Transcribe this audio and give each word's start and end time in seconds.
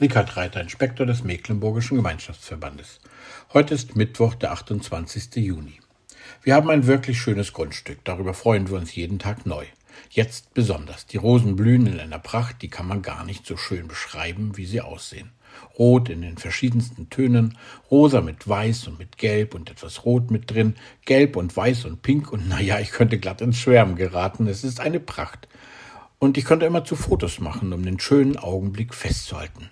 Richard 0.00 0.34
Reiter, 0.34 0.62
Inspektor 0.62 1.04
des 1.04 1.24
Mecklenburgischen 1.24 1.98
Gemeinschaftsverbandes. 1.98 3.00
Heute 3.52 3.74
ist 3.74 3.96
Mittwoch, 3.96 4.34
der 4.34 4.52
28. 4.52 5.36
Juni. 5.36 5.78
Wir 6.42 6.54
haben 6.54 6.70
ein 6.70 6.86
wirklich 6.86 7.20
schönes 7.20 7.52
Grundstück, 7.52 7.98
darüber 8.04 8.32
freuen 8.32 8.70
wir 8.70 8.78
uns 8.78 8.94
jeden 8.94 9.18
Tag 9.18 9.44
neu. 9.44 9.66
Jetzt 10.08 10.54
besonders. 10.54 11.04
Die 11.04 11.18
Rosen 11.18 11.54
blühen 11.54 11.86
in 11.86 12.00
einer 12.00 12.18
Pracht, 12.18 12.62
die 12.62 12.70
kann 12.70 12.88
man 12.88 13.02
gar 13.02 13.26
nicht 13.26 13.44
so 13.44 13.58
schön 13.58 13.88
beschreiben, 13.88 14.56
wie 14.56 14.64
sie 14.64 14.80
aussehen. 14.80 15.32
Rot 15.78 16.08
in 16.08 16.22
den 16.22 16.38
verschiedensten 16.38 17.10
Tönen, 17.10 17.58
rosa 17.90 18.22
mit 18.22 18.48
weiß 18.48 18.88
und 18.88 18.98
mit 18.98 19.18
gelb 19.18 19.54
und 19.54 19.70
etwas 19.70 20.06
rot 20.06 20.30
mit 20.30 20.50
drin, 20.50 20.76
gelb 21.04 21.36
und 21.36 21.54
weiß 21.54 21.84
und 21.84 22.00
pink 22.00 22.32
und 22.32 22.48
naja, 22.48 22.80
ich 22.80 22.90
könnte 22.90 23.18
glatt 23.18 23.42
ins 23.42 23.58
Schwärmen 23.58 23.96
geraten. 23.96 24.46
Es 24.46 24.64
ist 24.64 24.80
eine 24.80 24.98
Pracht. 24.98 25.46
Und 26.18 26.38
ich 26.38 26.46
konnte 26.46 26.64
immer 26.64 26.86
zu 26.86 26.96
Fotos 26.96 27.38
machen, 27.38 27.74
um 27.74 27.84
den 27.84 28.00
schönen 28.00 28.38
Augenblick 28.38 28.94
festzuhalten. 28.94 29.68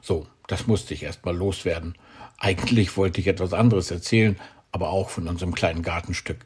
So, 0.00 0.26
das 0.46 0.66
musste 0.66 0.94
ich 0.94 1.02
erst 1.02 1.24
mal 1.24 1.36
loswerden. 1.36 1.94
Eigentlich 2.38 2.96
wollte 2.96 3.20
ich 3.20 3.26
etwas 3.26 3.52
anderes 3.52 3.90
erzählen, 3.90 4.36
aber 4.72 4.90
auch 4.90 5.10
von 5.10 5.28
unserem 5.28 5.54
kleinen 5.54 5.82
Gartenstück. 5.82 6.44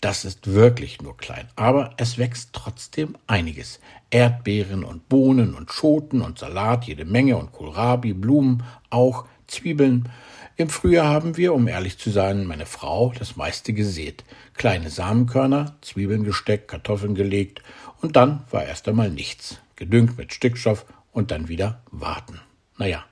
Das 0.00 0.24
ist 0.24 0.52
wirklich 0.52 1.00
nur 1.00 1.16
klein, 1.16 1.46
aber 1.54 1.94
es 1.96 2.18
wächst 2.18 2.50
trotzdem 2.52 3.16
einiges. 3.28 3.78
Erdbeeren 4.10 4.82
und 4.82 5.08
Bohnen 5.08 5.54
und 5.54 5.70
Schoten 5.70 6.22
und 6.22 6.40
Salat, 6.40 6.84
jede 6.84 7.04
Menge 7.04 7.36
und 7.36 7.52
Kohlrabi, 7.52 8.12
Blumen, 8.12 8.64
auch 8.90 9.26
Zwiebeln. 9.46 10.08
Im 10.56 10.70
Frühjahr 10.70 11.06
haben 11.06 11.36
wir, 11.36 11.54
um 11.54 11.68
ehrlich 11.68 11.98
zu 11.98 12.10
sein, 12.10 12.46
meine 12.46 12.66
Frau 12.66 13.12
das 13.16 13.36
meiste 13.36 13.72
gesät. 13.72 14.24
Kleine 14.54 14.90
Samenkörner, 14.90 15.76
Zwiebeln 15.82 16.24
gesteckt, 16.24 16.68
Kartoffeln 16.68 17.14
gelegt 17.14 17.62
und 18.00 18.16
dann 18.16 18.42
war 18.50 18.64
erst 18.64 18.88
einmal 18.88 19.10
nichts. 19.10 19.58
Gedüngt 19.76 20.18
mit 20.18 20.34
Stickstoff 20.34 20.84
und 21.12 21.30
dann 21.30 21.48
wieder 21.48 21.80
warten. 21.92 22.40
Naja, 22.78 23.04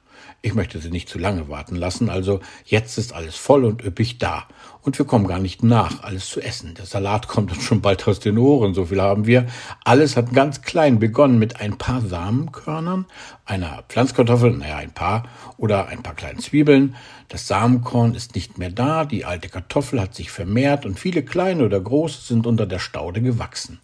ich 0.42 0.54
möchte 0.54 0.78
sie 0.78 0.90
nicht 0.90 1.08
zu 1.08 1.18
lange 1.18 1.48
warten 1.50 1.76
lassen, 1.76 2.08
also 2.08 2.40
jetzt 2.64 2.96
ist 2.96 3.12
alles 3.12 3.36
voll 3.36 3.64
und 3.64 3.84
üppig 3.84 4.18
da. 4.18 4.46
Und 4.80 4.98
wir 4.98 5.04
kommen 5.04 5.26
gar 5.26 5.38
nicht 5.38 5.62
nach, 5.62 6.02
alles 6.02 6.30
zu 6.30 6.40
essen. 6.40 6.72
Der 6.74 6.86
Salat 6.86 7.28
kommt 7.28 7.52
uns 7.52 7.62
schon 7.62 7.82
bald 7.82 8.08
aus 8.08 8.20
den 8.20 8.38
Ohren, 8.38 8.72
so 8.72 8.86
viel 8.86 9.02
haben 9.02 9.26
wir. 9.26 9.46
Alles 9.84 10.16
hat 10.16 10.32
ganz 10.32 10.62
klein 10.62 10.98
begonnen 10.98 11.38
mit 11.38 11.60
ein 11.60 11.76
paar 11.76 12.00
Samenkörnern, 12.00 13.04
einer 13.44 13.84
Pflanzkartoffel, 13.88 14.52
naja, 14.56 14.76
ein 14.76 14.92
paar, 14.92 15.24
oder 15.58 15.88
ein 15.88 16.02
paar 16.02 16.14
kleinen 16.14 16.38
Zwiebeln. 16.38 16.96
Das 17.28 17.46
Samenkorn 17.46 18.14
ist 18.14 18.34
nicht 18.34 18.56
mehr 18.56 18.70
da, 18.70 19.04
die 19.04 19.26
alte 19.26 19.50
Kartoffel 19.50 20.00
hat 20.00 20.14
sich 20.14 20.30
vermehrt 20.30 20.86
und 20.86 20.98
viele 20.98 21.22
kleine 21.22 21.66
oder 21.66 21.80
große 21.80 22.22
sind 22.22 22.46
unter 22.46 22.66
der 22.66 22.78
Staude 22.78 23.20
gewachsen. 23.20 23.78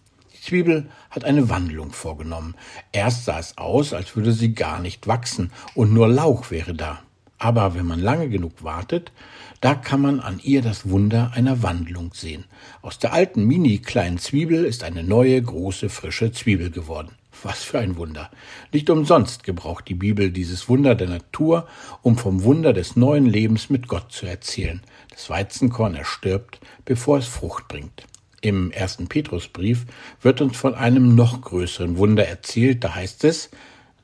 Zwiebel 0.47 0.85
hat 1.09 1.25
eine 1.25 1.49
Wandlung 1.49 1.91
vorgenommen. 1.91 2.55
Erst 2.93 3.25
sah 3.25 3.37
es 3.37 3.57
aus, 3.57 3.93
als 3.93 4.15
würde 4.15 4.31
sie 4.31 4.53
gar 4.53 4.79
nicht 4.79 5.05
wachsen 5.05 5.51
und 5.75 5.93
nur 5.93 6.07
Lauch 6.07 6.51
wäre 6.51 6.73
da. 6.73 7.01
Aber 7.37 7.75
wenn 7.75 7.85
man 7.85 7.99
lange 7.99 8.29
genug 8.29 8.63
wartet, 8.63 9.11
da 9.59 9.75
kann 9.75 10.01
man 10.01 10.21
an 10.21 10.39
ihr 10.41 10.61
das 10.61 10.89
Wunder 10.89 11.31
einer 11.35 11.63
Wandlung 11.63 12.13
sehen. 12.13 12.45
Aus 12.81 12.97
der 12.97 13.11
alten 13.11 13.43
mini 13.43 13.79
kleinen 13.79 14.19
Zwiebel 14.19 14.63
ist 14.63 14.85
eine 14.85 15.03
neue, 15.03 15.41
große, 15.41 15.89
frische 15.89 16.31
Zwiebel 16.31 16.71
geworden. 16.71 17.11
Was 17.43 17.63
für 17.63 17.79
ein 17.79 17.97
Wunder. 17.97 18.31
Nicht 18.71 18.89
umsonst 18.89 19.43
gebraucht 19.43 19.89
die 19.89 19.95
Bibel 19.95 20.31
dieses 20.31 20.69
Wunder 20.69 20.95
der 20.95 21.09
Natur, 21.09 21.67
um 22.01 22.17
vom 22.17 22.43
Wunder 22.43 22.71
des 22.71 22.95
neuen 22.95 23.25
Lebens 23.25 23.69
mit 23.69 23.87
Gott 23.89 24.13
zu 24.13 24.25
erzählen. 24.25 24.81
Das 25.11 25.29
Weizenkorn 25.29 25.93
erstirbt, 25.93 26.59
bevor 26.85 27.17
es 27.17 27.27
Frucht 27.27 27.67
bringt. 27.67 28.07
Im 28.41 28.71
ersten 28.71 29.07
Petrusbrief 29.07 29.85
wird 30.21 30.41
uns 30.41 30.57
von 30.57 30.75
einem 30.75 31.15
noch 31.15 31.41
größeren 31.41 31.97
Wunder 31.97 32.27
erzählt. 32.27 32.83
Da 32.83 32.93
heißt 32.93 33.23
es, 33.23 33.49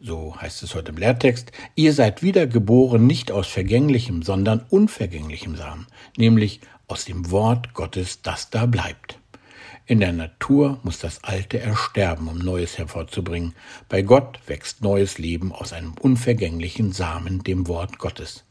so 0.02 0.36
heißt 0.40 0.64
es 0.64 0.76
heute 0.76 0.92
im 0.92 0.98
Lehrtext, 0.98 1.52
ihr 1.76 1.94
seid 1.94 2.24
wiedergeboren 2.24 3.06
nicht 3.06 3.32
aus 3.32 3.48
vergänglichem, 3.48 4.24
sondern 4.24 4.66
unvergänglichem 4.70 5.56
Samen, 5.56 5.88
nämlich 6.18 6.62
aus 6.88 7.06
dem 7.06 7.32
Wort 7.32 7.74
Gottes, 7.74 8.22
das 8.22 8.50
da 8.50 8.66
bleibt. 8.66 9.20
In 9.86 10.00
der 10.00 10.14
Natur 10.14 10.80
muss 10.84 11.00
das 11.00 11.24
Alte 11.24 11.60
ersterben, 11.60 12.28
um 12.28 12.40
Neues 12.40 12.78
hervorzubringen. 12.78 13.54
Bei 13.90 14.02
Gott 14.02 14.40
wächst 14.48 14.82
neues 14.82 15.18
Leben 15.18 15.52
aus 15.52 15.74
einem 15.74 15.94
unvergänglichen 16.00 16.92
Samen, 16.92 17.44
dem 17.44 17.68
Wort 17.68 18.00
Gottes. 18.00 18.46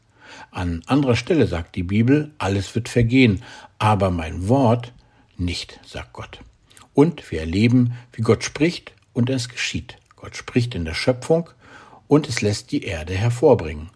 An 0.51 0.81
anderer 0.85 1.15
Stelle 1.15 1.47
sagt 1.47 1.75
die 1.75 1.83
Bibel, 1.83 2.31
alles 2.37 2.73
wird 2.75 2.87
vergehen, 2.87 3.43
aber 3.79 4.11
mein 4.11 4.47
Wort 4.47 4.93
nicht, 5.45 5.79
sagt 5.85 6.13
Gott. 6.13 6.39
Und 6.93 7.31
wir 7.31 7.41
erleben, 7.41 7.93
wie 8.11 8.21
Gott 8.21 8.43
spricht 8.43 8.93
und 9.13 9.29
es 9.29 9.49
geschieht. 9.49 9.97
Gott 10.15 10.35
spricht 10.35 10.75
in 10.75 10.85
der 10.85 10.93
Schöpfung 10.93 11.49
und 12.07 12.29
es 12.29 12.41
lässt 12.41 12.71
die 12.71 12.83
Erde 12.83 13.13
hervorbringen. 13.13 13.89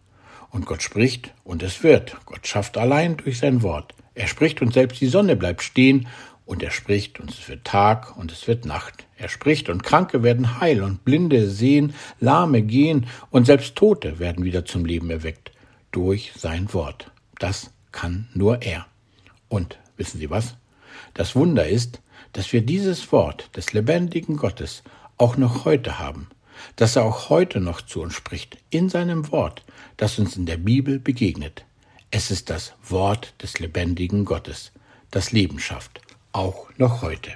Und 0.49 0.65
Gott 0.65 0.81
spricht 0.81 1.33
und 1.43 1.63
es 1.63 1.83
wird. 1.83 2.17
Gott 2.25 2.47
schafft 2.47 2.77
allein 2.77 3.17
durch 3.17 3.39
sein 3.39 3.61
Wort. 3.61 3.93
Er 4.15 4.27
spricht 4.27 4.61
und 4.61 4.73
selbst 4.73 4.99
die 4.99 5.07
Sonne 5.07 5.35
bleibt 5.35 5.61
stehen 5.61 6.07
und 6.45 6.63
er 6.63 6.71
spricht 6.71 7.19
und 7.19 7.29
es 7.29 7.47
wird 7.49 7.65
Tag 7.65 8.17
und 8.17 8.31
es 8.31 8.47
wird 8.47 8.65
Nacht. 8.65 9.05
Er 9.17 9.29
spricht 9.29 9.69
und 9.69 9.83
Kranke 9.83 10.23
werden 10.23 10.59
heil 10.59 10.81
und 10.81 11.03
Blinde 11.03 11.49
sehen, 11.49 11.93
Lahme 12.19 12.61
gehen 12.61 13.07
und 13.29 13.45
selbst 13.45 13.75
Tote 13.75 14.17
werden 14.19 14.45
wieder 14.45 14.65
zum 14.65 14.85
Leben 14.85 15.09
erweckt 15.09 15.51
durch 15.91 16.31
sein 16.35 16.73
Wort. 16.73 17.11
Das 17.37 17.71
kann 17.91 18.27
nur 18.33 18.61
er. 18.61 18.87
Und 19.49 19.77
wissen 19.97 20.19
Sie 20.19 20.29
was? 20.29 20.55
Das 21.13 21.35
Wunder 21.35 21.67
ist, 21.67 22.01
dass 22.33 22.53
wir 22.53 22.61
dieses 22.61 23.11
Wort 23.11 23.55
des 23.55 23.73
lebendigen 23.73 24.37
Gottes 24.37 24.83
auch 25.17 25.37
noch 25.37 25.65
heute 25.65 25.99
haben, 25.99 26.27
dass 26.75 26.95
er 26.95 27.03
auch 27.03 27.29
heute 27.29 27.59
noch 27.59 27.81
zu 27.81 28.01
uns 28.01 28.13
spricht, 28.13 28.57
in 28.69 28.89
seinem 28.89 29.31
Wort, 29.31 29.63
das 29.97 30.19
uns 30.19 30.35
in 30.37 30.45
der 30.45 30.57
Bibel 30.57 30.99
begegnet. 30.99 31.65
Es 32.11 32.31
ist 32.31 32.49
das 32.49 32.73
Wort 32.83 33.33
des 33.41 33.59
lebendigen 33.59 34.25
Gottes, 34.25 34.71
das 35.11 35.31
Leben 35.31 35.59
schafft, 35.59 36.01
auch 36.31 36.67
noch 36.77 37.01
heute. 37.01 37.31